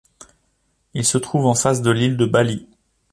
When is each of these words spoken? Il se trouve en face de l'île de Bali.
Il 0.95 1.05
se 1.05 1.19
trouve 1.19 1.45
en 1.45 1.53
face 1.53 1.83
de 1.83 1.91
l'île 1.91 2.17
de 2.17 2.25
Bali. 2.25 2.65